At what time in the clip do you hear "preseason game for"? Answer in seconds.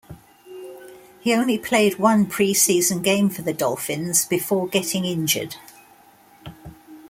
2.25-3.43